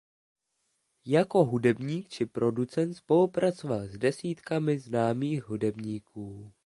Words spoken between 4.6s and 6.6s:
známých hudebníků.